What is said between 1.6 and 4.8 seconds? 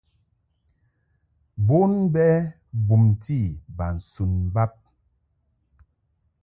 Bon bɛ bumti bas un bab.